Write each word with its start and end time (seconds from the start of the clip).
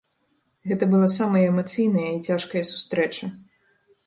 Гэта 0.71 0.87
была 0.93 1.09
самая 1.17 1.43
эмацыйная 1.51 2.07
і 2.13 2.23
цяжкая 2.31 2.63
сустрэча. 2.71 3.25